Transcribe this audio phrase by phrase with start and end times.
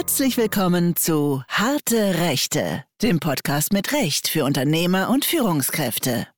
[0.00, 6.28] Herzlich willkommen zu Harte Rechte, dem Podcast mit Recht für Unternehmer und Führungskräfte.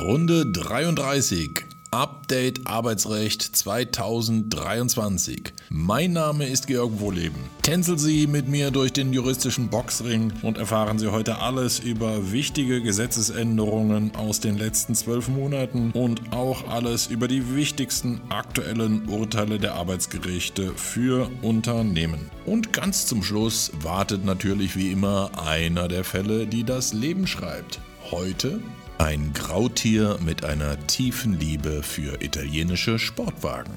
[0.00, 1.50] Runde 33.
[1.92, 5.52] Update Arbeitsrecht 2023.
[5.70, 7.40] Mein Name ist Georg Wohleben.
[7.62, 12.80] Tänzeln Sie mit mir durch den juristischen Boxring und erfahren Sie heute alles über wichtige
[12.80, 19.74] Gesetzesänderungen aus den letzten zwölf Monaten und auch alles über die wichtigsten aktuellen Urteile der
[19.74, 22.30] Arbeitsgerichte für Unternehmen.
[22.46, 27.80] Und ganz zum Schluss wartet natürlich wie immer einer der Fälle, die das Leben schreibt.
[28.12, 28.60] Heute
[29.00, 33.72] ein Grautier mit einer tiefen Liebe für italienische Sportwagen.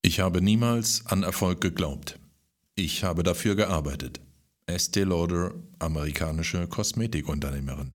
[0.00, 2.18] Ich habe niemals an Erfolg geglaubt.
[2.74, 4.22] Ich habe dafür gearbeitet.
[4.66, 7.90] Estee Lauder, amerikanische Kosmetikunternehmerin.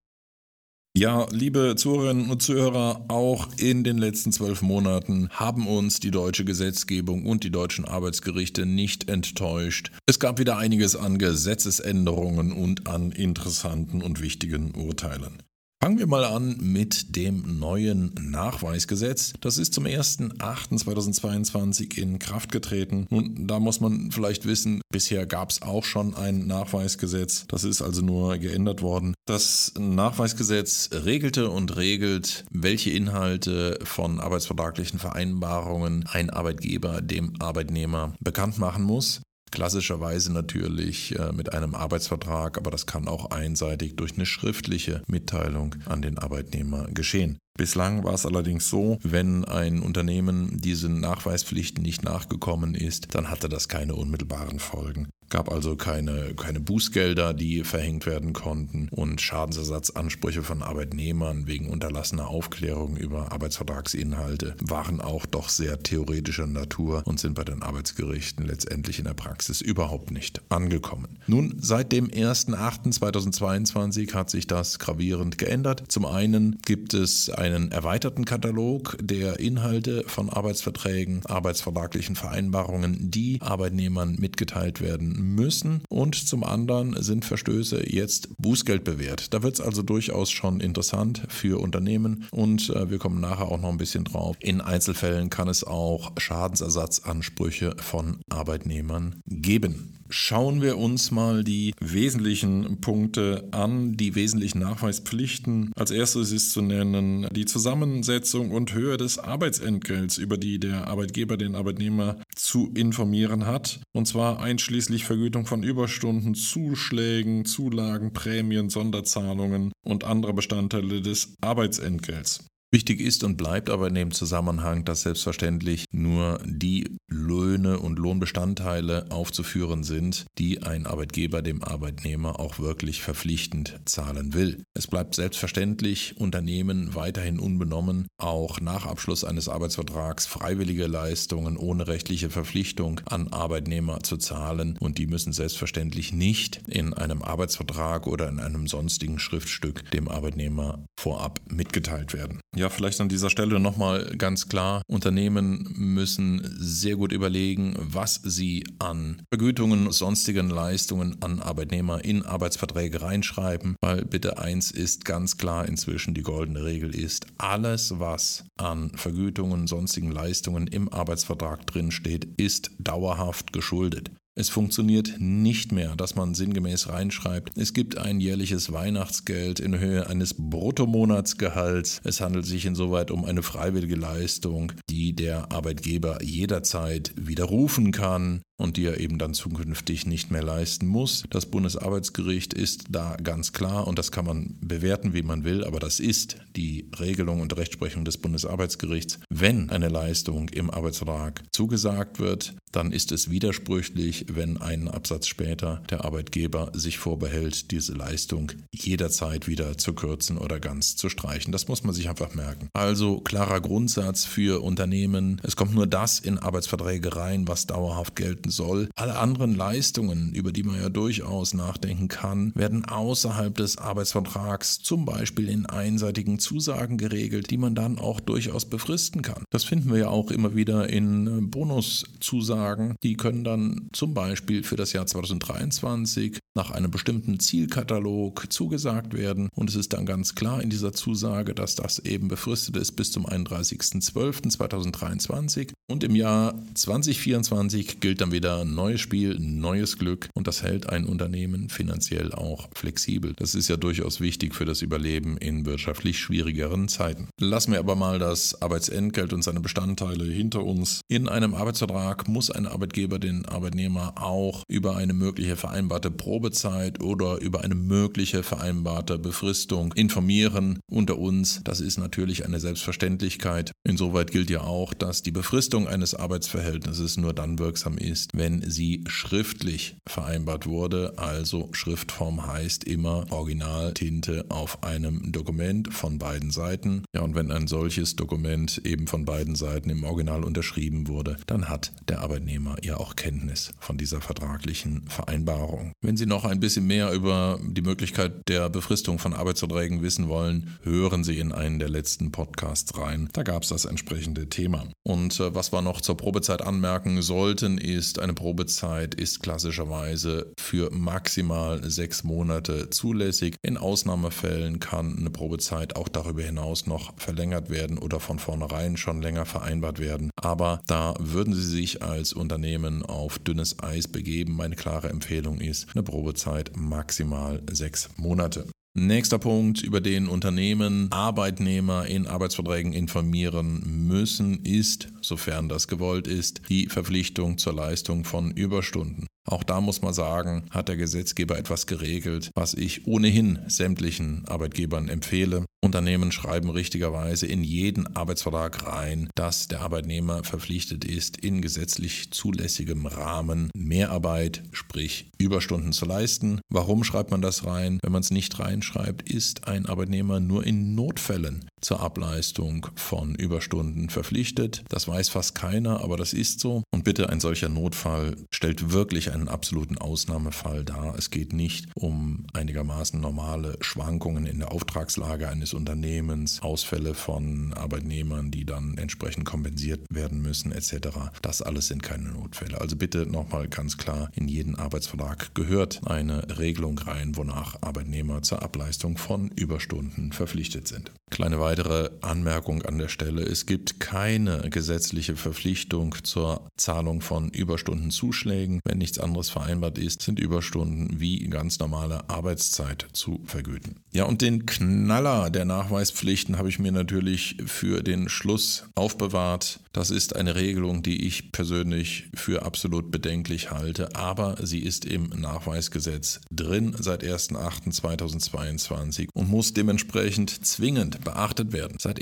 [0.96, 6.46] Ja, liebe Zuhörerinnen und Zuhörer, auch in den letzten zwölf Monaten haben uns die deutsche
[6.46, 9.92] Gesetzgebung und die deutschen Arbeitsgerichte nicht enttäuscht.
[10.06, 15.42] Es gab wieder einiges an Gesetzesänderungen und an interessanten und wichtigen Urteilen.
[15.84, 19.34] Fangen wir mal an mit dem neuen Nachweisgesetz.
[19.42, 23.08] Das ist zum 1.8.2022 in Kraft getreten.
[23.10, 27.48] Und da muss man vielleicht wissen, bisher gab es auch schon ein Nachweisgesetz.
[27.48, 29.16] Das ist also nur geändert worden.
[29.26, 38.60] Das Nachweisgesetz regelte und regelt, welche Inhalte von arbeitsvertraglichen Vereinbarungen ein Arbeitgeber dem Arbeitnehmer bekannt
[38.60, 39.22] machen muss.
[39.52, 45.76] Klassischerweise natürlich äh, mit einem Arbeitsvertrag, aber das kann auch einseitig durch eine schriftliche Mitteilung
[45.86, 47.38] an den Arbeitnehmer geschehen.
[47.58, 53.50] Bislang war es allerdings so, wenn ein Unternehmen diesen Nachweispflichten nicht nachgekommen ist, dann hatte
[53.50, 60.44] das keine unmittelbaren Folgen gab also keine, keine Bußgelder, die verhängt werden konnten und Schadensersatzansprüche
[60.44, 67.34] von Arbeitnehmern wegen unterlassener Aufklärung über Arbeitsvertragsinhalte waren auch doch sehr theoretischer Natur und sind
[67.34, 71.18] bei den Arbeitsgerichten letztendlich in der Praxis überhaupt nicht angekommen.
[71.28, 75.84] Nun, seit dem 1.8.2022 hat sich das gravierend geändert.
[75.88, 84.18] Zum einen gibt es einen erweiterten Katalog der Inhalte von Arbeitsverträgen, arbeitsvertraglichen Vereinbarungen, die Arbeitnehmern
[84.20, 89.34] mitgeteilt werden müssen und zum anderen sind Verstöße jetzt Bußgeld bewährt.
[89.34, 93.62] Da wird es also durchaus schon interessant für Unternehmen und äh, wir kommen nachher auch
[93.62, 94.36] noch ein bisschen drauf.
[94.40, 100.01] In Einzelfällen kann es auch Schadensersatzansprüche von Arbeitnehmern geben.
[100.14, 105.72] Schauen wir uns mal die wesentlichen Punkte an, die wesentlichen Nachweispflichten.
[105.78, 111.38] Als erstes ist zu nennen die Zusammensetzung und Höhe des Arbeitsentgelts, über die der Arbeitgeber
[111.38, 113.80] den Arbeitnehmer zu informieren hat.
[113.94, 122.51] Und zwar einschließlich Vergütung von Überstunden, Zuschlägen, Zulagen, Prämien, Sonderzahlungen und andere Bestandteile des Arbeitsentgelts.
[122.74, 129.12] Wichtig ist und bleibt aber in dem Zusammenhang, dass selbstverständlich nur die Löhne und Lohnbestandteile
[129.12, 134.64] aufzuführen sind, die ein Arbeitgeber dem Arbeitnehmer auch wirklich verpflichtend zahlen will.
[134.74, 142.30] Es bleibt selbstverständlich Unternehmen weiterhin unbenommen, auch nach Abschluss eines Arbeitsvertrags freiwillige Leistungen ohne rechtliche
[142.30, 148.40] Verpflichtung an Arbeitnehmer zu zahlen und die müssen selbstverständlich nicht in einem Arbeitsvertrag oder in
[148.40, 152.40] einem sonstigen Schriftstück dem Arbeitnehmer vorab mitgeteilt werden.
[152.62, 158.64] Ja, vielleicht an dieser Stelle nochmal ganz klar, Unternehmen müssen sehr gut überlegen, was sie
[158.78, 165.68] an Vergütungen, sonstigen Leistungen an Arbeitnehmer in Arbeitsverträge reinschreiben, weil bitte eins ist ganz klar
[165.68, 172.28] inzwischen die goldene Regel ist, alles was an Vergütungen, sonstigen Leistungen im Arbeitsvertrag drin steht,
[172.40, 174.12] ist dauerhaft geschuldet.
[174.34, 180.08] Es funktioniert nicht mehr, dass man sinngemäß reinschreibt, es gibt ein jährliches Weihnachtsgeld in Höhe
[180.08, 182.00] eines Bruttomonatsgehalts.
[182.06, 188.78] Es handelt sich insoweit um eine freiwillige Leistung, die der Arbeitgeber jederzeit widerrufen kann und
[188.78, 191.24] die er eben dann zukünftig nicht mehr leisten muss.
[191.30, 195.80] Das Bundesarbeitsgericht ist da ganz klar und das kann man bewerten, wie man will, aber
[195.80, 199.20] das ist die Regelung und Rechtsprechung des Bundesarbeitsgerichts.
[199.30, 205.84] Wenn eine Leistung im Arbeitsvertrag zugesagt wird, dann ist es widersprüchlich, wenn einen Absatz später
[205.90, 211.52] der Arbeitgeber sich vorbehält, diese Leistung jederzeit wieder zu kürzen oder ganz zu streichen.
[211.52, 212.70] Das muss man sich einfach merken.
[212.74, 215.42] Also klarer Grundsatz für Unternehmen.
[215.44, 218.90] Es kommt nur das in Arbeitsverträge rein, was dauerhaft gelten soll.
[218.96, 225.06] Alle anderen Leistungen, über die man ja durchaus nachdenken kann, werden außerhalb des Arbeitsvertrags zum
[225.06, 229.44] Beispiel in einseitigen Zusagen geregelt, die man dann auch durchaus befristen kann.
[229.50, 232.96] Das finden wir ja auch immer wieder in Bonuszusagen.
[233.04, 239.48] Die können dann zum Beispiel für das Jahr 2023 nach einem bestimmten Zielkatalog zugesagt werden
[239.56, 243.12] und es ist dann ganz klar in dieser Zusage, dass das eben befristet ist bis
[243.12, 250.64] zum 31.12.2023 und im Jahr 2024 gilt dann wieder neues Spiel, neues Glück und das
[250.64, 253.34] hält ein Unternehmen finanziell auch flexibel.
[253.38, 257.30] Das ist ja durchaus wichtig für das Überleben in wirtschaftlich schwierigeren Zeiten.
[257.40, 261.02] Lassen wir aber mal das Arbeitsentgelt und seine Bestandteile hinter uns.
[261.08, 267.40] In einem Arbeitsvertrag muss ein Arbeitgeber den Arbeitnehmer auch über eine mögliche vereinbarte Probezeit oder
[267.42, 270.80] über eine mögliche vereinbarte Befristung informieren.
[270.90, 273.72] Unter uns, das ist natürlich eine Selbstverständlichkeit.
[273.84, 279.04] Insoweit gilt ja auch, dass die Befristung eines Arbeitsverhältnisses nur dann wirksam ist, wenn sie
[279.08, 281.14] schriftlich vereinbart wurde.
[281.18, 287.04] Also Schriftform heißt immer Originaltinte auf einem Dokument von beiden Seiten.
[287.14, 291.70] Ja, und wenn ein solches Dokument eben von beiden Seiten im Original unterschrieben wurde, dann
[291.70, 295.94] hat der Arbeitnehmer ja auch Kenntnis von dieser vertraglichen Vereinbarung.
[296.02, 300.78] Wenn Sie noch ein bisschen mehr über die Möglichkeit der Befristung von Arbeitsverträgen wissen wollen,
[300.84, 303.30] hören Sie in einen der letzten Podcasts rein.
[303.34, 304.86] Da gab es das entsprechende Thema.
[305.04, 310.90] Und äh, was wir noch zur Probezeit anmerken sollten, ist, eine Probezeit ist klassischerweise für
[310.92, 313.56] maximal sechs Monate zulässig.
[313.62, 319.22] In Ausnahmefällen kann eine Probezeit auch darüber hinaus noch verlängert werden oder von vornherein schon
[319.22, 320.32] länger vereinbart werden.
[320.42, 324.56] Aber da würden Sie sich als Unternehmen auf dünnes Eis begeben.
[324.56, 328.66] Meine klare Empfehlung ist eine Probezeit maximal sechs Monate.
[328.94, 336.64] Nächster Punkt, über den Unternehmen Arbeitnehmer in Arbeitsverträgen informieren müssen, ist, sofern das gewollt ist,
[336.68, 339.28] die Verpflichtung zur Leistung von Überstunden.
[339.48, 345.08] Auch da muss man sagen, hat der Gesetzgeber etwas geregelt, was ich ohnehin sämtlichen Arbeitgebern
[345.08, 345.66] empfehle.
[345.84, 353.08] Unternehmen schreiben richtigerweise in jeden Arbeitsvertrag rein, dass der Arbeitnehmer verpflichtet ist, in gesetzlich zulässigem
[353.08, 356.62] Rahmen Mehrarbeit, sprich Überstunden zu leisten.
[356.70, 358.00] Warum schreibt man das rein?
[358.04, 364.10] Wenn man es nicht reinschreibt, ist ein Arbeitnehmer nur in Notfällen zur Ableistung von Überstunden
[364.10, 364.84] verpflichtet.
[364.90, 366.84] Das weiß fast keiner, aber das ist so.
[366.92, 371.16] Und bitte, ein solcher Notfall stellt wirklich einen absoluten Ausnahmefall dar.
[371.18, 378.52] Es geht nicht um einigermaßen normale Schwankungen in der Auftragslage eines Unternehmens, Ausfälle von Arbeitnehmern,
[378.52, 381.10] die dann entsprechend kompensiert werden müssen, etc.
[381.42, 382.82] Das alles sind keine Notfälle.
[382.82, 388.62] Also bitte nochmal ganz klar, in jeden Arbeitsvertrag gehört eine Regelung rein, wonach Arbeitnehmer zur
[388.62, 391.12] Ableistung von Überstunden verpflichtet sind.
[391.32, 393.42] Kleine weitere Anmerkung an der Stelle.
[393.42, 398.82] Es gibt keine gesetzliche Verpflichtung zur Zahlung von Überstundenzuschlägen.
[398.84, 404.02] Wenn nichts anderes vereinbart ist, sind Überstunden wie ganz normale Arbeitszeit zu vergüten.
[404.12, 409.80] Ja, und den Knaller der Nachweispflichten habe ich mir natürlich für den Schluss aufbewahrt.
[409.94, 415.30] Das ist eine Regelung, die ich persönlich für absolut bedenklich halte, aber sie ist im
[415.30, 421.98] Nachweisgesetz drin seit 1.8.2022 und muss dementsprechend zwingend beachtet werden.
[422.00, 422.20] Seit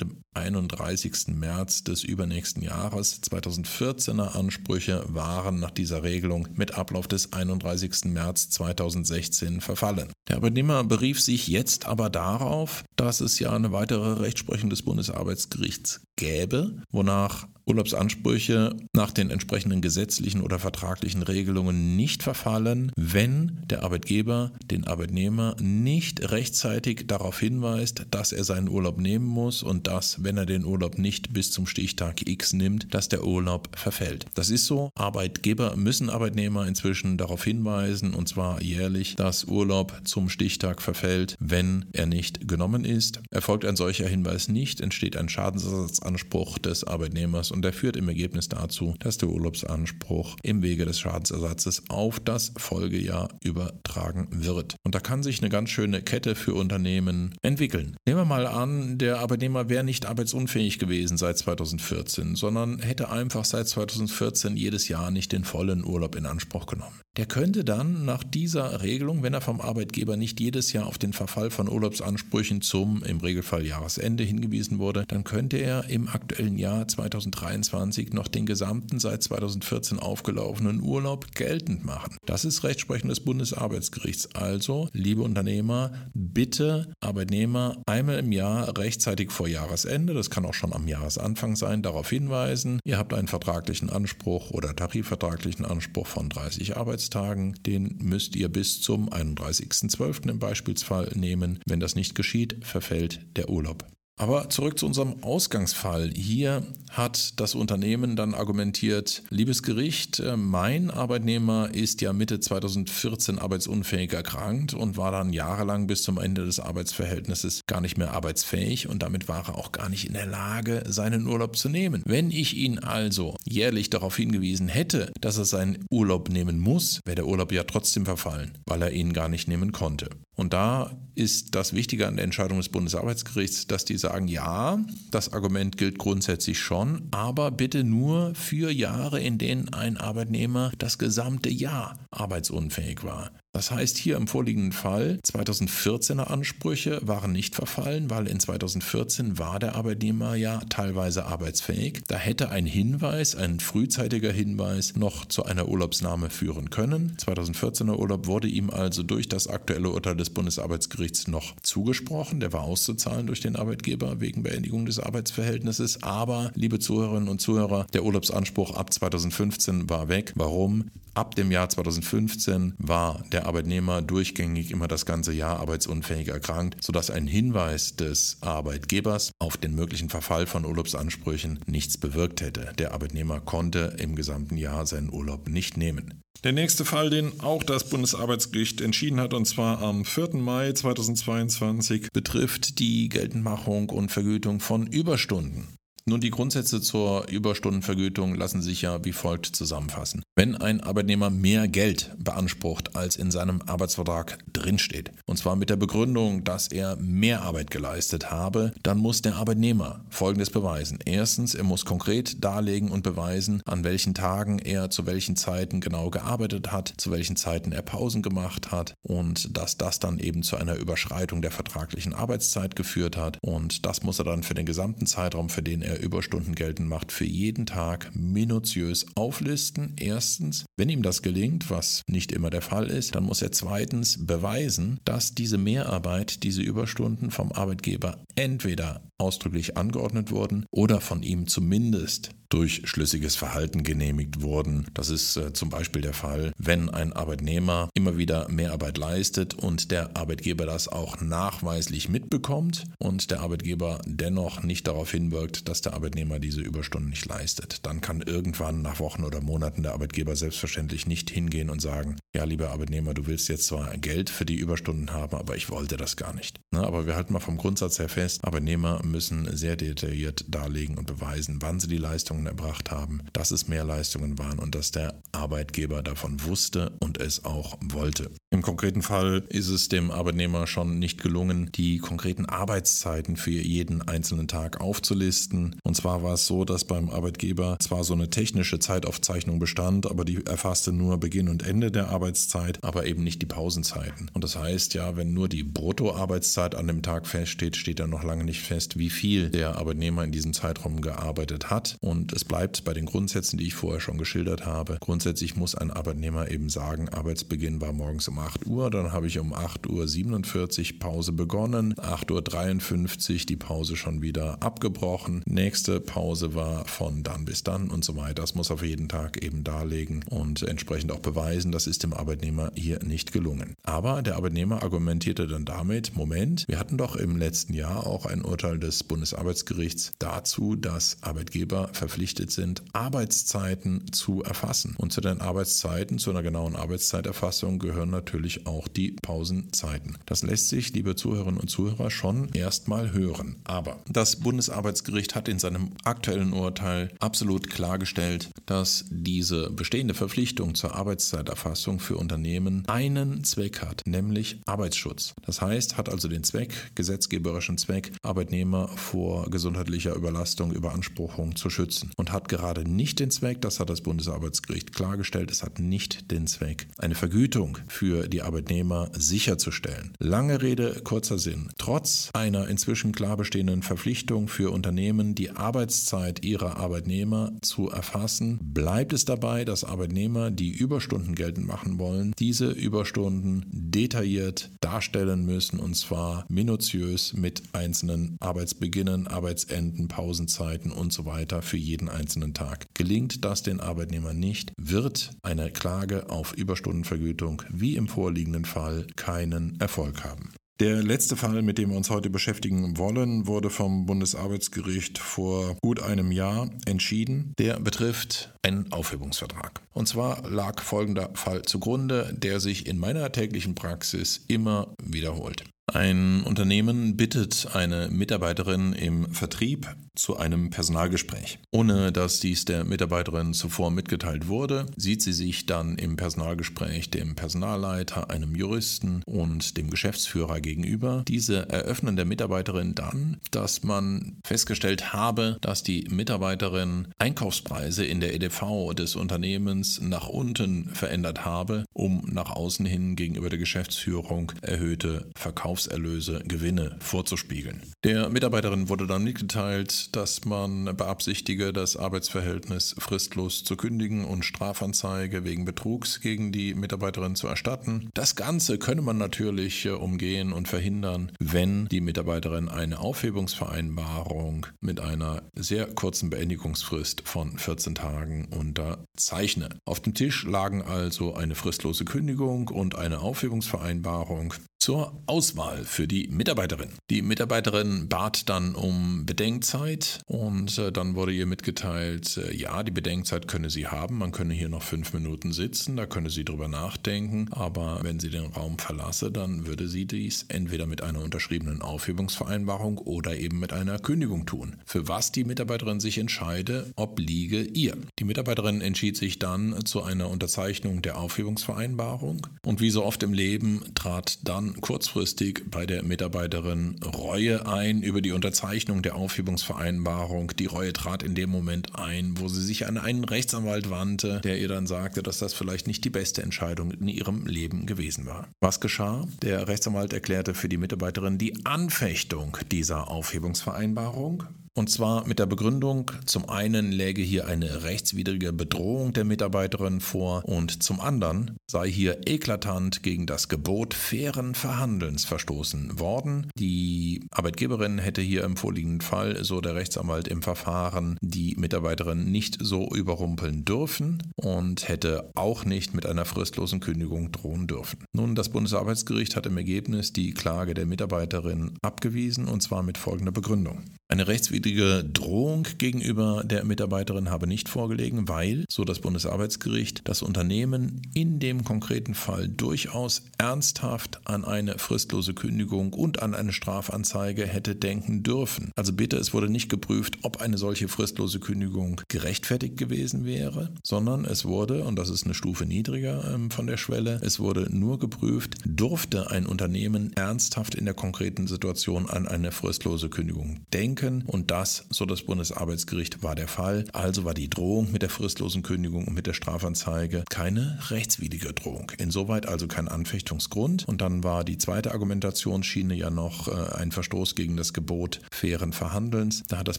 [0.00, 1.34] dem 31.
[1.34, 3.20] März des übernächsten Jahres.
[3.20, 8.04] 2014er Ansprüche waren nach dieser Regelung mit Ablauf des 31.
[8.04, 10.12] März 2016 verfallen.
[10.28, 16.02] Der Arbeitnehmer berief sich jetzt aber darauf, dass es ja eine weitere Rechtsprechung des Bundesarbeitsgerichts
[16.14, 24.52] gäbe, wonach Urlaubsansprüche nach den entsprechenden gesetzlichen oder vertraglichen Regelungen nicht verfallen, wenn der Arbeitgeber
[24.70, 30.36] den Arbeitnehmer nicht rechtzeitig darauf hinweist, dass er seinen Urlaub nehmen muss und dass, wenn
[30.36, 34.26] er den Urlaub nicht bis zum Stichtag X nimmt, dass der Urlaub verfällt.
[34.34, 34.90] Das ist so.
[34.94, 41.86] Arbeitgeber müssen Arbeitnehmer inzwischen darauf hinweisen, und zwar jährlich, dass Urlaub zum Stichtag verfällt, wenn
[41.92, 43.20] er nicht genommen ist.
[43.30, 48.48] Erfolgt ein solcher Hinweis nicht, entsteht ein Schadensersatzanspruch des Arbeitnehmers und der führt im Ergebnis
[48.48, 53.28] dazu, dass der Urlaubsanspruch im Wege des Schadensersatzes auf das Folgejahr
[53.70, 54.76] übertragen wird.
[54.84, 57.96] Und da kann sich eine ganz schöne Kette für Unternehmen entwickeln.
[58.06, 63.44] Nehmen wir mal an, der Arbeitnehmer wäre nicht arbeitsunfähig gewesen seit 2014, sondern hätte einfach
[63.44, 67.00] seit 2014 jedes Jahr nicht den vollen Urlaub in Anspruch genommen.
[67.20, 71.12] Der könnte dann nach dieser Regelung, wenn er vom Arbeitgeber nicht jedes Jahr auf den
[71.12, 76.88] Verfall von Urlaubsansprüchen zum im Regelfall Jahresende hingewiesen wurde, dann könnte er im aktuellen Jahr
[76.88, 82.16] 2023 noch den gesamten seit 2014 aufgelaufenen Urlaub geltend machen.
[82.24, 84.34] Das ist Rechtsprechung des Bundesarbeitsgerichts.
[84.34, 90.72] Also, liebe Unternehmer, bitte Arbeitnehmer einmal im Jahr rechtzeitig vor Jahresende, das kann auch schon
[90.72, 96.78] am Jahresanfang sein, darauf hinweisen, ihr habt einen vertraglichen Anspruch oder tarifvertraglichen Anspruch von 30
[97.10, 100.28] Arbeitstagen, den müsst ihr bis zum 31.12.
[100.28, 101.60] im Beispielsfall nehmen.
[101.66, 103.84] Wenn das nicht geschieht, verfällt der Urlaub.
[104.20, 106.10] Aber zurück zu unserem Ausgangsfall.
[106.14, 113.38] Hier hat das Unternehmen dann argumentiert, liebes Gericht, äh, mein Arbeitnehmer ist ja Mitte 2014
[113.38, 118.88] arbeitsunfähig erkrankt und war dann jahrelang bis zum Ende des Arbeitsverhältnisses gar nicht mehr arbeitsfähig
[118.88, 122.02] und damit war er auch gar nicht in der Lage, seinen Urlaub zu nehmen.
[122.04, 127.16] Wenn ich ihn also jährlich darauf hingewiesen hätte, dass er seinen Urlaub nehmen muss, wäre
[127.16, 130.10] der Urlaub ja trotzdem verfallen, weil er ihn gar nicht nehmen konnte.
[130.40, 134.78] Und da ist das Wichtige an der Entscheidung des Bundesarbeitsgerichts, dass die sagen, ja,
[135.10, 140.96] das Argument gilt grundsätzlich schon, aber bitte nur für Jahre, in denen ein Arbeitnehmer das
[140.96, 143.32] gesamte Jahr arbeitsunfähig war.
[143.52, 149.58] Das heißt, hier im vorliegenden Fall 2014er Ansprüche waren nicht verfallen, weil in 2014 war
[149.58, 152.02] der Arbeitnehmer ja teilweise arbeitsfähig.
[152.06, 157.16] Da hätte ein Hinweis, ein frühzeitiger Hinweis noch zu einer Urlaubsnahme führen können.
[157.18, 162.38] 2014er Urlaub wurde ihm also durch das aktuelle Urteil des Bundesarbeitsgerichts noch zugesprochen.
[162.38, 166.04] Der war auszuzahlen durch den Arbeitgeber wegen Beendigung des Arbeitsverhältnisses.
[166.04, 170.32] Aber, liebe Zuhörerinnen und Zuhörer, der Urlaubsanspruch ab 2015 war weg.
[170.36, 170.90] Warum?
[171.14, 177.10] Ab dem Jahr 2015 war der Arbeitnehmer durchgängig immer das ganze Jahr arbeitsunfähig erkrankt, sodass
[177.10, 182.72] ein Hinweis des Arbeitgebers auf den möglichen Verfall von Urlaubsansprüchen nichts bewirkt hätte.
[182.78, 186.22] Der Arbeitnehmer konnte im gesamten Jahr seinen Urlaub nicht nehmen.
[186.42, 190.36] Der nächste Fall, den auch das Bundesarbeitsgericht entschieden hat, und zwar am 4.
[190.36, 195.68] Mai 2022, betrifft die Geltendmachung und Vergütung von Überstunden.
[196.10, 200.24] Nun, die Grundsätze zur Überstundenvergütung lassen sich ja wie folgt zusammenfassen.
[200.34, 205.76] Wenn ein Arbeitnehmer mehr Geld beansprucht, als in seinem Arbeitsvertrag drinsteht, und zwar mit der
[205.76, 210.98] Begründung, dass er mehr Arbeit geleistet habe, dann muss der Arbeitnehmer Folgendes beweisen.
[211.04, 216.10] Erstens, er muss konkret darlegen und beweisen, an welchen Tagen er zu welchen Zeiten genau
[216.10, 220.56] gearbeitet hat, zu welchen Zeiten er Pausen gemacht hat und dass das dann eben zu
[220.56, 223.38] einer Überschreitung der vertraglichen Arbeitszeit geführt hat.
[223.42, 227.12] Und das muss er dann für den gesamten Zeitraum, für den er Überstunden geltend macht,
[227.12, 229.94] für jeden Tag minutiös auflisten.
[229.98, 234.26] Erstens, wenn ihm das gelingt, was nicht immer der Fall ist, dann muss er zweitens
[234.26, 241.46] beweisen, dass diese Mehrarbeit, diese Überstunden vom Arbeitgeber entweder ausdrücklich angeordnet wurden oder von ihm
[241.46, 244.86] zumindest durch schlüssiges Verhalten genehmigt wurden.
[244.92, 249.90] Das ist äh, zum Beispiel der Fall, wenn ein Arbeitnehmer immer wieder Mehrarbeit leistet und
[249.90, 255.94] der Arbeitgeber das auch nachweislich mitbekommt und der Arbeitgeber dennoch nicht darauf hinwirkt, dass der
[255.94, 257.86] Arbeitnehmer diese Überstunden nicht leistet.
[257.86, 262.44] Dann kann irgendwann nach Wochen oder Monaten der Arbeitgeber selbstverständlich nicht hingehen und sagen, ja,
[262.44, 266.16] lieber Arbeitnehmer, du willst jetzt zwar Geld für die Überstunden haben, aber ich wollte das
[266.16, 266.58] gar nicht.
[266.72, 271.06] Na, aber wir halten mal vom Grundsatz her fest, Arbeitnehmer müssen sehr detailliert darlegen und
[271.06, 274.90] beweisen, wann sie die Leistung Leistungen erbracht haben, dass es mehr Leistungen waren und dass
[274.90, 278.30] der Arbeitgeber davon wusste und es auch wollte.
[278.52, 284.02] Im konkreten Fall ist es dem Arbeitnehmer schon nicht gelungen, die konkreten Arbeitszeiten für jeden
[284.02, 285.76] einzelnen Tag aufzulisten.
[285.84, 290.24] Und zwar war es so, dass beim Arbeitgeber zwar so eine technische Zeitaufzeichnung bestand, aber
[290.24, 294.28] die erfasste nur Beginn und Ende der Arbeitszeit, aber eben nicht die Pausenzeiten.
[294.32, 298.24] Und das heißt ja, wenn nur die Bruttoarbeitszeit an dem Tag feststeht, steht dann noch
[298.24, 301.98] lange nicht fest, wie viel der Arbeitnehmer in diesem Zeitraum gearbeitet hat.
[302.00, 304.96] Und es bleibt bei den Grundsätzen, die ich vorher schon geschildert habe.
[304.98, 309.38] Grundsätzlich muss ein Arbeitnehmer eben sagen, Arbeitsbeginn war morgens um 8 Uhr, dann habe ich
[309.38, 316.84] um 8.47 Uhr Pause begonnen, 8.53 Uhr die Pause schon wieder abgebrochen, nächste Pause war
[316.86, 318.34] von dann bis dann und so weiter.
[318.34, 322.72] Das muss auf jeden Tag eben darlegen und entsprechend auch beweisen, das ist dem Arbeitnehmer
[322.74, 323.74] hier nicht gelungen.
[323.82, 328.42] Aber der Arbeitnehmer argumentierte dann damit, Moment, wir hatten doch im letzten Jahr auch ein
[328.42, 334.94] Urteil des Bundesarbeitsgerichts dazu, dass Arbeitgeber verpflichtet verpflichtet sind, Arbeitszeiten zu erfassen.
[334.98, 340.16] Und zu den Arbeitszeiten, zu einer genauen Arbeitszeiterfassung gehören natürlich natürlich auch die Pausenzeiten.
[340.24, 343.56] Das lässt sich, liebe Zuhörerinnen und Zuhörer, schon erstmal hören.
[343.64, 350.94] Aber das Bundesarbeitsgericht hat in seinem aktuellen Urteil absolut klargestellt, dass diese bestehende Verpflichtung zur
[350.94, 355.34] Arbeitszeiterfassung für Unternehmen einen Zweck hat, nämlich Arbeitsschutz.
[355.44, 362.12] Das heißt, hat also den Zweck, gesetzgeberischen Zweck, Arbeitnehmer vor gesundheitlicher Überlastung, Überanspruchung zu schützen
[362.16, 366.46] und hat gerade nicht den Zweck, das hat das Bundesarbeitsgericht klargestellt, es hat nicht den
[366.46, 370.12] Zweck, eine Vergütung für die Arbeitnehmer sicherzustellen.
[370.18, 371.68] Lange Rede, kurzer Sinn.
[371.78, 379.12] Trotz einer inzwischen klar bestehenden Verpflichtung für Unternehmen, die Arbeitszeit ihrer Arbeitnehmer zu erfassen, bleibt
[379.12, 385.94] es dabei, dass Arbeitnehmer, die Überstunden geltend machen wollen, diese Überstunden detailliert darstellen müssen und
[385.94, 392.86] zwar minutiös mit einzelnen Arbeitsbeginnen, Arbeitsenden, Pausenzeiten und so weiter für jeden einzelnen Tag.
[392.94, 399.80] Gelingt das den Arbeitnehmern nicht, wird eine Klage auf Überstundenvergütung wie im vorliegenden Fall keinen
[399.80, 400.52] Erfolg haben.
[400.80, 406.02] Der letzte Fall, mit dem wir uns heute beschäftigen wollen, wurde vom Bundesarbeitsgericht vor gut
[406.02, 407.52] einem Jahr entschieden.
[407.58, 409.82] Der betrifft einen Aufhebungsvertrag.
[409.92, 415.64] Und zwar lag folgender Fall zugrunde, der sich in meiner täglichen Praxis immer wiederholt.
[415.92, 421.58] Ein Unternehmen bittet eine Mitarbeiterin im Vertrieb zu einem Personalgespräch.
[421.72, 427.34] Ohne dass dies der Mitarbeiterin zuvor mitgeteilt wurde, sieht sie sich dann im Personalgespräch dem
[427.34, 431.24] Personalleiter, einem Juristen und dem Geschäftsführer gegenüber.
[431.26, 438.34] Diese eröffnen der Mitarbeiterin dann, dass man festgestellt habe, dass die Mitarbeiterin Einkaufspreise in der
[438.34, 445.30] EDV des Unternehmens nach unten verändert habe, um nach außen hin gegenüber der Geschäftsführung erhöhte
[445.36, 447.82] Verkaufs Verkaufserlöse, Gewinne vorzuspiegeln.
[448.04, 455.44] Der Mitarbeiterin wurde dann mitgeteilt, dass man beabsichtige, das Arbeitsverhältnis fristlos zu kündigen und Strafanzeige
[455.44, 458.10] wegen Betrugs gegen die Mitarbeiterin zu erstatten.
[458.14, 465.00] Das Ganze könne man natürlich äh, umgehen und verhindern, wenn die Mitarbeiterin eine Aufhebungsvereinbarung mit
[465.00, 469.68] einer sehr kurzen Beendigungsfrist von 14 Tagen unterzeichne.
[469.84, 476.26] Auf dem Tisch lagen also eine fristlose Kündigung und eine Aufhebungsvereinbarung zur Auswahl für die
[476.28, 476.88] Mitarbeiterin.
[477.10, 482.90] Die Mitarbeiterin bat dann um Bedenkzeit und äh, dann wurde ihr mitgeteilt, äh, ja, die
[482.90, 486.66] Bedenkzeit könne sie haben, man könne hier noch fünf Minuten sitzen, da könne sie drüber
[486.66, 491.82] nachdenken, aber wenn sie den Raum verlasse, dann würde sie dies entweder mit einer unterschriebenen
[491.82, 494.76] Aufhebungsvereinbarung oder eben mit einer Kündigung tun.
[494.86, 497.98] Für was die Mitarbeiterin sich entscheide, obliege ihr.
[498.18, 503.34] Die Mitarbeiterin entschied sich dann zu einer Unterzeichnung der Aufhebungsvereinbarung und wie so oft im
[503.34, 510.52] Leben trat dann kurzfristig bei der Mitarbeiterin Reue ein über die Unterzeichnung der Aufhebungsvereinbarung.
[510.58, 514.58] Die Reue trat in dem Moment ein, wo sie sich an einen Rechtsanwalt wandte, der
[514.58, 518.48] ihr dann sagte, dass das vielleicht nicht die beste Entscheidung in ihrem Leben gewesen war.
[518.60, 519.26] Was geschah?
[519.42, 524.44] Der Rechtsanwalt erklärte für die Mitarbeiterin die Anfechtung dieser Aufhebungsvereinbarung
[524.80, 530.42] und zwar mit der Begründung, zum einen läge hier eine rechtswidrige Bedrohung der Mitarbeiterin vor
[530.46, 536.46] und zum anderen sei hier eklatant gegen das Gebot fairen Verhandelns verstoßen worden.
[536.58, 542.56] Die Arbeitgeberin hätte hier im vorliegenden Fall, so der Rechtsanwalt im Verfahren, die Mitarbeiterin nicht
[542.62, 547.98] so überrumpeln dürfen und hätte auch nicht mit einer fristlosen Kündigung drohen dürfen.
[548.14, 553.32] Nun, das Bundesarbeitsgericht hat im Ergebnis die Klage der Mitarbeiterin abgewiesen und zwar mit folgender
[553.32, 553.84] Begründung.
[554.10, 561.00] Eine rechtswidrige Drohung gegenüber der Mitarbeiterin habe nicht vorgelegen, weil, so das Bundesarbeitsgericht, das Unternehmen
[561.14, 567.76] in dem konkreten Fall durchaus ernsthaft an eine fristlose Kündigung und an eine Strafanzeige hätte
[567.76, 568.72] denken dürfen.
[568.74, 574.24] Also bitte, es wurde nicht geprüft, ob eine solche fristlose Kündigung gerechtfertigt gewesen wäre, sondern
[574.24, 578.00] es wurde, und das ist eine Stufe niedriger ähm, von der Schwelle, es wurde nur
[578.00, 584.24] geprüft, durfte ein Unternehmen ernsthaft in der konkreten Situation an eine fristlose Kündigung denken denken.
[584.26, 586.84] Und das, so das Bundesarbeitsgericht, war der Fall.
[586.92, 591.92] Also war die Drohung mit der fristlosen Kündigung und mit der Strafanzeige keine rechtswidrige Drohung.
[591.98, 593.86] Insoweit also kein Anfechtungsgrund.
[593.86, 598.72] Und dann war die zweite Argumentationsschiene ja noch äh, ein Verstoß gegen das Gebot fairen
[598.72, 599.42] Verhandelns.
[599.48, 599.78] Da hat das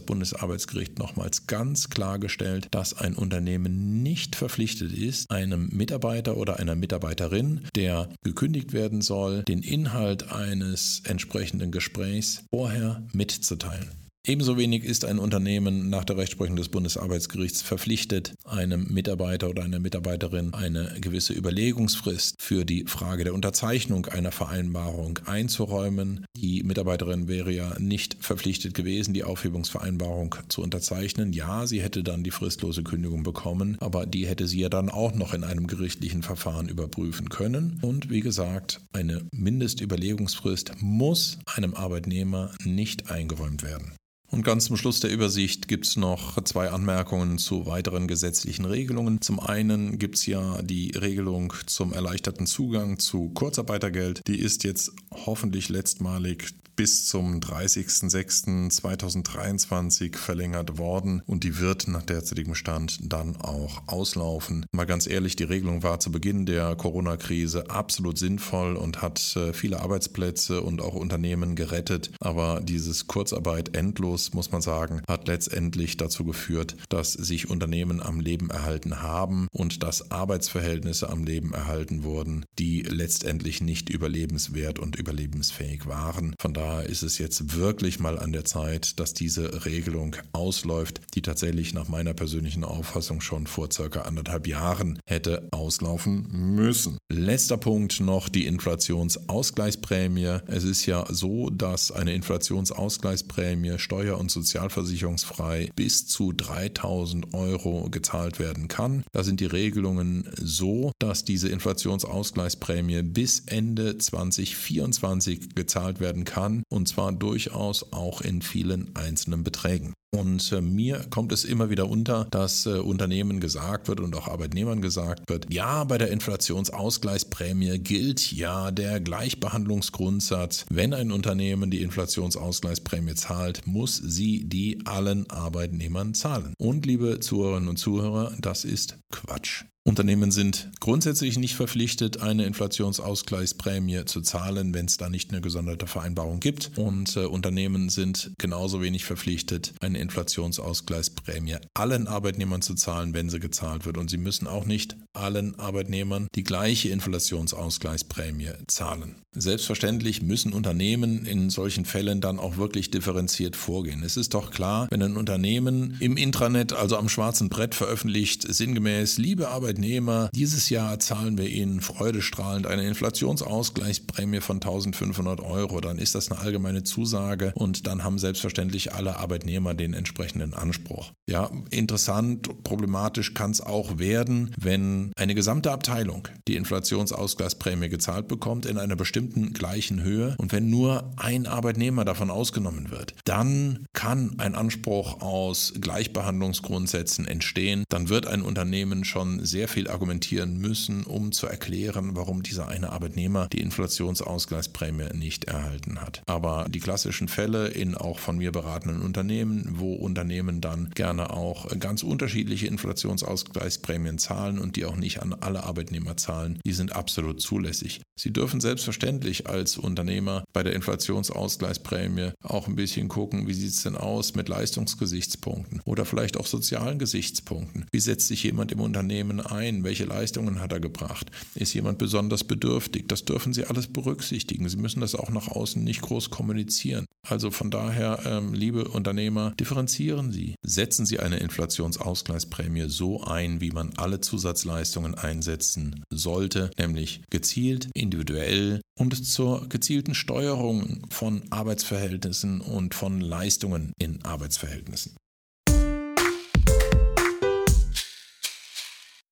[0.00, 7.62] Bundesarbeitsgericht nochmals ganz klargestellt, dass ein Unternehmen nicht verpflichtet ist, einem Mitarbeiter oder einer Mitarbeiterin,
[7.74, 14.02] der gekündigt werden soll, den Inhalt eines entsprechenden Gesprächs vorher mitzuteilen.
[14.24, 19.80] Ebenso wenig ist ein Unternehmen nach der Rechtsprechung des Bundesarbeitsgerichts verpflichtet, einem Mitarbeiter oder einer
[19.80, 26.24] Mitarbeiterin eine gewisse Überlegungsfrist für die Frage der Unterzeichnung einer Vereinbarung einzuräumen.
[26.36, 31.32] Die Mitarbeiterin wäre ja nicht verpflichtet gewesen, die Aufhebungsvereinbarung zu unterzeichnen.
[31.32, 35.16] Ja, sie hätte dann die fristlose Kündigung bekommen, aber die hätte sie ja dann auch
[35.16, 37.80] noch in einem gerichtlichen Verfahren überprüfen können.
[37.82, 43.94] Und wie gesagt, eine Mindestüberlegungsfrist muss einem Arbeitnehmer nicht eingeräumt werden.
[44.32, 49.20] Und ganz zum Schluss der Übersicht gibt es noch zwei Anmerkungen zu weiteren gesetzlichen Regelungen.
[49.20, 54.22] Zum einen gibt es ja die Regelung zum erleichterten Zugang zu Kurzarbeitergeld.
[54.26, 54.92] Die ist jetzt
[55.26, 63.82] hoffentlich letztmalig bis zum 30.06.2023 verlängert worden und die wird nach derzeitigem Stand dann auch
[63.86, 64.64] auslaufen.
[64.72, 69.52] Mal ganz ehrlich, die Regelung war zu Beginn der Corona-Krise absolut sinnvoll und hat äh,
[69.52, 75.96] viele Arbeitsplätze und auch Unternehmen gerettet, aber dieses Kurzarbeit endlos, muss man sagen, hat letztendlich
[75.96, 82.02] dazu geführt, dass sich Unternehmen am Leben erhalten haben und dass Arbeitsverhältnisse am Leben erhalten
[82.02, 86.34] wurden, die letztendlich nicht überlebenswert und überlebensfähig waren.
[86.40, 91.00] Von daher da ist es jetzt wirklich mal an der Zeit, dass diese Regelung ausläuft,
[91.14, 96.98] die tatsächlich nach meiner persönlichen Auffassung schon vor circa anderthalb Jahren hätte auslaufen müssen.
[97.10, 100.38] Letzter Punkt noch die Inflationsausgleichsprämie.
[100.46, 108.38] Es ist ja so, dass eine Inflationsausgleichsprämie steuer- und sozialversicherungsfrei bis zu 3000 Euro gezahlt
[108.38, 109.04] werden kann.
[109.12, 116.88] Da sind die Regelungen so, dass diese Inflationsausgleichsprämie bis Ende 2024 gezahlt werden kann und
[116.88, 119.94] zwar durchaus auch in vielen einzelnen Beträgen.
[120.14, 124.28] Und äh, mir kommt es immer wieder unter, dass äh, Unternehmen gesagt wird und auch
[124.28, 130.66] Arbeitnehmern gesagt wird, ja, bei der Inflationsausgleichsprämie gilt ja der Gleichbehandlungsgrundsatz.
[130.68, 136.52] Wenn ein Unternehmen die Inflationsausgleichsprämie zahlt, muss sie die allen Arbeitnehmern zahlen.
[136.58, 139.64] Und liebe Zuhörerinnen und Zuhörer, das ist Quatsch.
[139.84, 145.88] Unternehmen sind grundsätzlich nicht verpflichtet, eine Inflationsausgleichsprämie zu zahlen, wenn es da nicht eine gesonderte
[145.88, 146.70] Vereinbarung gibt.
[146.76, 153.40] Und äh, Unternehmen sind genauso wenig verpflichtet, eine Inflationsausgleichsprämie allen Arbeitnehmern zu zahlen, wenn sie
[153.40, 153.98] gezahlt wird.
[153.98, 159.16] Und sie müssen auch nicht allen Arbeitnehmern die gleiche Inflationsausgleichsprämie zahlen.
[159.34, 164.02] Selbstverständlich müssen Unternehmen in solchen Fällen dann auch wirklich differenziert vorgehen.
[164.02, 169.16] Es ist doch klar, wenn ein Unternehmen im Intranet, also am schwarzen Brett veröffentlicht, sinngemäß,
[169.16, 176.14] liebe Arbeitnehmer, dieses Jahr zahlen wir Ihnen freudestrahlend eine Inflationsausgleichsprämie von 1500 Euro, dann ist
[176.14, 181.12] das eine allgemeine Zusage und dann haben selbstverständlich alle Arbeitnehmer den entsprechenden Anspruch.
[181.26, 188.66] Ja, interessant, problematisch kann es auch werden, wenn eine gesamte Abteilung die Inflationsausgleichsprämie gezahlt bekommt
[188.66, 194.34] in einer bestimmten gleichen Höhe und wenn nur ein Arbeitnehmer davon ausgenommen wird, dann kann
[194.36, 197.84] ein Anspruch aus Gleichbehandlungsgrundsätzen entstehen.
[197.88, 202.90] Dann wird ein Unternehmen schon sehr viel argumentieren müssen, um zu erklären, warum dieser eine
[202.90, 206.22] Arbeitnehmer die Inflationsausgleichsprämie nicht erhalten hat.
[206.26, 211.68] Aber die klassischen Fälle in auch von mir beratenden Unternehmen, wo Unternehmen dann gerne auch
[211.80, 216.94] ganz unterschiedliche Inflationsausgleichsprämien zahlen und die auch auch nicht an alle Arbeitnehmer zahlen, die sind
[216.94, 218.02] absolut zulässig.
[218.14, 223.82] Sie dürfen selbstverständlich als Unternehmer bei der Inflationsausgleichsprämie auch ein bisschen gucken, wie sieht es
[223.82, 227.86] denn aus mit Leistungsgesichtspunkten oder vielleicht auch sozialen Gesichtspunkten.
[227.90, 229.84] Wie setzt sich jemand im Unternehmen ein?
[229.84, 231.30] Welche Leistungen hat er gebracht?
[231.54, 233.08] Ist jemand besonders bedürftig?
[233.08, 234.68] Das dürfen Sie alles berücksichtigen.
[234.68, 237.06] Sie müssen das auch nach außen nicht groß kommunizieren.
[237.28, 240.56] Also von daher, ähm, liebe Unternehmer, differenzieren Sie.
[240.62, 248.80] Setzen Sie eine Inflationsausgleichsprämie so ein, wie man alle Zusatzleistungen einsetzen sollte, nämlich gezielt, individuell
[248.98, 255.16] und zur gezielten Steuerung von Arbeitsverhältnissen und von Leistungen in Arbeitsverhältnissen.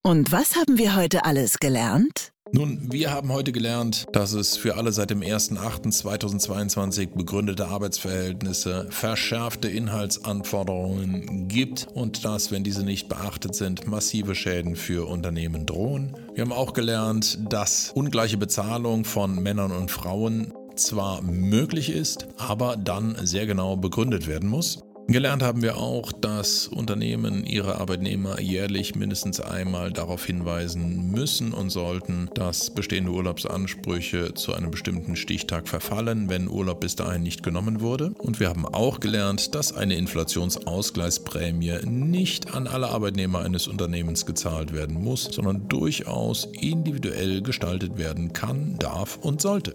[0.02, 2.32] Und was haben wir heute alles gelernt?
[2.52, 9.68] Nun, wir haben heute gelernt, dass es für alle seit dem 1.8.2022 begründete Arbeitsverhältnisse verschärfte
[9.68, 16.16] Inhaltsanforderungen gibt und dass, wenn diese nicht beachtet sind, massive Schäden für Unternehmen drohen.
[16.34, 22.78] Wir haben auch gelernt, dass ungleiche Bezahlung von Männern und Frauen zwar möglich ist, aber
[22.78, 24.82] dann sehr genau begründet werden muss.
[25.08, 31.70] Gelernt haben wir auch, dass Unternehmen ihre Arbeitnehmer jährlich mindestens einmal darauf hinweisen müssen und
[31.70, 37.80] sollten, dass bestehende Urlaubsansprüche zu einem bestimmten Stichtag verfallen, wenn Urlaub bis dahin nicht genommen
[37.80, 38.12] wurde.
[38.18, 44.72] Und wir haben auch gelernt, dass eine Inflationsausgleichsprämie nicht an alle Arbeitnehmer eines Unternehmens gezahlt
[44.72, 49.74] werden muss, sondern durchaus individuell gestaltet werden kann, darf und sollte.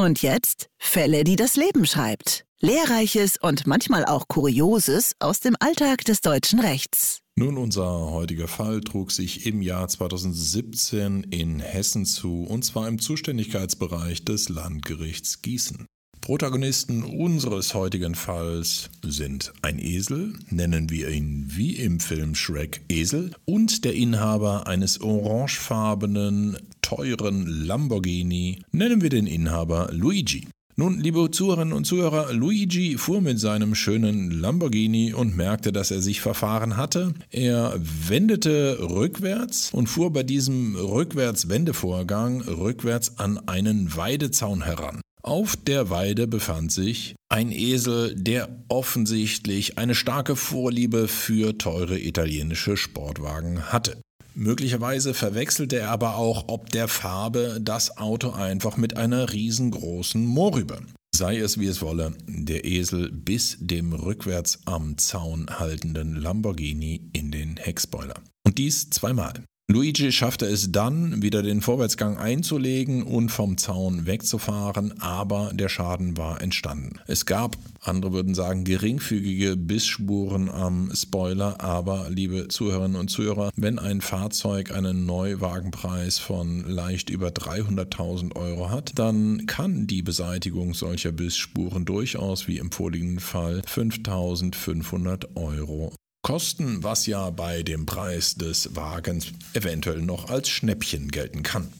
[0.00, 2.46] Und jetzt Fälle, die das Leben schreibt.
[2.58, 7.18] Lehrreiches und manchmal auch Kurioses aus dem Alltag des deutschen Rechts.
[7.36, 12.98] Nun, unser heutiger Fall trug sich im Jahr 2017 in Hessen zu, und zwar im
[12.98, 15.84] Zuständigkeitsbereich des Landgerichts Gießen.
[16.22, 23.32] Protagonisten unseres heutigen Falls sind ein Esel, nennen wir ihn wie im Film Shrek Esel,
[23.46, 26.56] und der Inhaber eines orangefarbenen,
[26.90, 30.48] teuren Lamborghini, nennen wir den Inhaber Luigi.
[30.74, 36.00] Nun, liebe Zuhörerinnen und Zuhörer, Luigi fuhr mit seinem schönen Lamborghini und merkte, dass er
[36.00, 37.14] sich verfahren hatte.
[37.30, 45.00] Er wendete rückwärts und fuhr bei diesem Rückwärtswendevorgang rückwärts an einen Weidezaun heran.
[45.22, 52.76] Auf der Weide befand sich ein Esel, der offensichtlich eine starke Vorliebe für teure italienische
[52.76, 54.00] Sportwagen hatte.
[54.34, 60.80] Möglicherweise verwechselte er aber auch ob der Farbe das Auto einfach mit einer riesengroßen Mohrrübe.
[61.14, 67.30] Sei es wie es wolle, der Esel biss dem rückwärts am Zaun haltenden Lamborghini in
[67.30, 68.14] den Heckspoiler.
[68.46, 69.34] Und dies zweimal.
[69.70, 76.16] Luigi schaffte es dann, wieder den Vorwärtsgang einzulegen und vom Zaun wegzufahren, aber der Schaden
[76.16, 76.98] war entstanden.
[77.06, 83.78] Es gab, andere würden sagen, geringfügige Bissspuren am Spoiler, aber liebe Zuhörerinnen und Zuhörer, wenn
[83.78, 91.12] ein Fahrzeug einen Neuwagenpreis von leicht über 300.000 Euro hat, dann kann die Beseitigung solcher
[91.12, 95.92] Bissspuren durchaus, wie im vorliegenden Fall, 5.500 Euro
[96.22, 101.72] kosten, was ja bei dem Preis des Wagens eventuell noch als Schnäppchen gelten kann.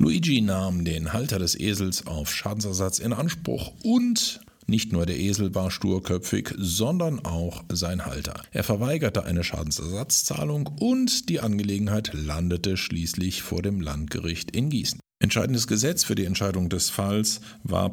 [0.00, 5.54] Luigi nahm den Halter des Esels auf Schadensersatz in Anspruch und nicht nur der Esel
[5.54, 8.42] war sturköpfig, sondern auch sein Halter.
[8.50, 15.00] Er verweigerte eine Schadensersatzzahlung und die Angelegenheit landete schließlich vor dem Landgericht in Gießen.
[15.20, 17.92] Entscheidendes Gesetz für die Entscheidung des Falls war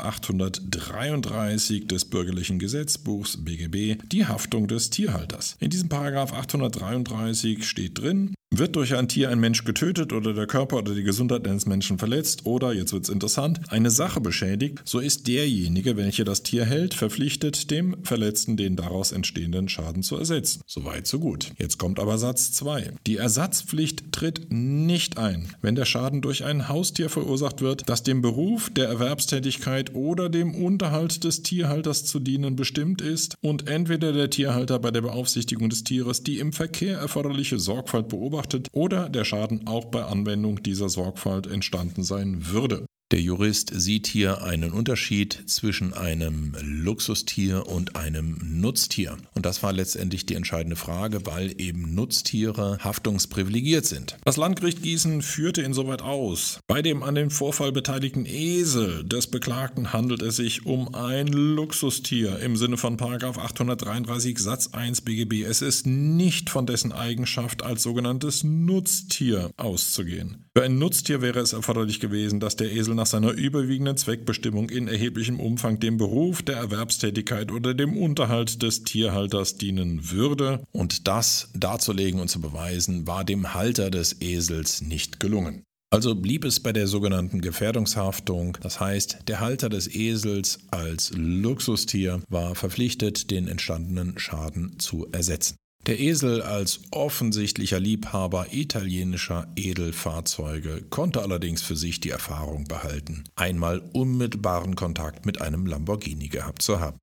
[0.00, 5.56] 833 des bürgerlichen Gesetzbuchs BGB, die Haftung des Tierhalters.
[5.60, 5.88] In diesem
[6.34, 11.02] 833 steht drin, wird durch ein Tier ein Mensch getötet oder der Körper oder die
[11.02, 15.96] Gesundheit eines Menschen verletzt oder, jetzt wird es interessant, eine Sache beschädigt, so ist derjenige,
[15.96, 20.62] welcher das Tier hält, verpflichtet, dem Verletzten den daraus entstehenden Schaden zu ersetzen.
[20.66, 21.52] Soweit, so gut.
[21.58, 22.92] Jetzt kommt aber Satz 2.
[23.06, 28.22] Die Ersatzpflicht tritt nicht ein, wenn der Schaden durch ein Haustier verursacht wird, das dem
[28.22, 34.30] Beruf, der Erwerbstätigkeit oder dem Unterhalt des Tierhalters zu dienen bestimmt ist und entweder der
[34.30, 39.24] Tierhalter bei der Beaufsichtigung des Tieres die im Verkehr erforderliche Sorgfalt beobachtet, beobachtet oder der
[39.24, 42.86] Schaden auch bei Anwendung dieser Sorgfalt entstanden sein würde.
[43.10, 49.16] Der Jurist sieht hier einen Unterschied zwischen einem Luxustier und einem Nutztier.
[49.34, 54.18] Und das war letztendlich die entscheidende Frage, weil eben Nutztiere haftungsprivilegiert sind.
[54.26, 56.60] Das Landgericht Gießen führte insoweit aus.
[56.66, 62.38] Bei dem an dem Vorfall beteiligten Esel des Beklagten handelt es sich um ein Luxustier
[62.40, 65.44] im Sinne von 833 Satz 1 BGB.
[65.44, 70.47] Es ist nicht von dessen Eigenschaft als sogenanntes Nutztier auszugehen.
[70.58, 74.88] Für ein Nutztier wäre es erforderlich gewesen, dass der Esel nach seiner überwiegenden Zweckbestimmung in
[74.88, 80.64] erheblichem Umfang dem Beruf, der Erwerbstätigkeit oder dem Unterhalt des Tierhalters dienen würde.
[80.72, 85.62] Und das darzulegen und zu beweisen, war dem Halter des Esels nicht gelungen.
[85.90, 92.20] Also blieb es bei der sogenannten Gefährdungshaftung, das heißt, der Halter des Esels als Luxustier
[92.28, 95.54] war verpflichtet, den entstandenen Schaden zu ersetzen.
[95.86, 103.78] Der Esel als offensichtlicher Liebhaber italienischer Edelfahrzeuge konnte allerdings für sich die Erfahrung behalten, einmal
[103.92, 106.98] unmittelbaren Kontakt mit einem Lamborghini gehabt zu haben.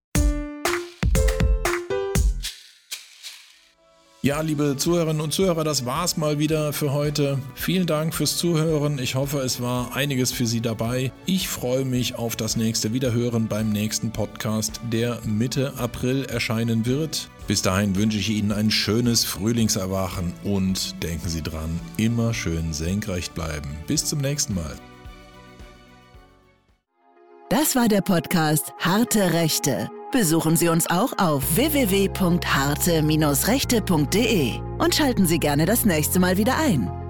[4.26, 7.38] Ja, liebe Zuhörerinnen und Zuhörer, das war's mal wieder für heute.
[7.53, 8.97] Vielen Dank fürs Zuhören.
[8.97, 11.11] Ich hoffe, es war einiges für Sie dabei.
[11.28, 17.30] Ich freue mich auf das nächste Wiederhören beim nächsten Podcast, der Mitte April erscheinen wird.
[17.45, 23.36] Bis dahin wünsche ich Ihnen ein schönes Frühlingserwachen und denken Sie dran, immer schön senkrecht
[23.36, 23.69] bleiben.
[23.86, 24.76] Bis zum nächsten Mal.
[27.49, 29.88] Das war der Podcast Harte Rechte.
[30.16, 37.04] Besuchen Sie uns auch auf www.harte-rechte.de und schalten Sie gerne das nächste Mal wieder ein.